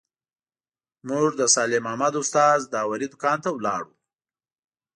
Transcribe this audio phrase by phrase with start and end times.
[1.09, 3.91] موږ د صالح محمد استاد داوري دوکان ته ولاړو.